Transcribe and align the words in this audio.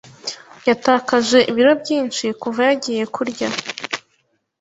Yatakaje 0.67 1.39
ibiro 1.51 1.73
byinshi 1.81 2.25
kuva 2.41 2.59
yagiye 2.69 3.03
kurya 3.15 3.47